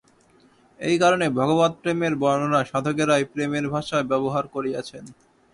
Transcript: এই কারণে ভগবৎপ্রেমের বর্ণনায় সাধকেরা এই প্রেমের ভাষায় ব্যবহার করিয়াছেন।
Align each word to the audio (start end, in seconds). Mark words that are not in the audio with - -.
এই 0.79 0.95
কারণে 0.97 1.25
ভগবৎপ্রেমের 1.37 2.13
বর্ণনায় 2.21 2.69
সাধকেরা 2.71 3.13
এই 3.17 3.25
প্রেমের 3.33 3.65
ভাষায় 3.73 4.05
ব্যবহার 4.11 4.45
করিয়াছেন। 4.47 5.03